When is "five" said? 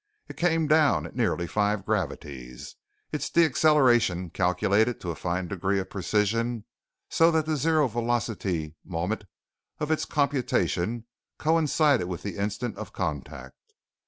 1.45-1.85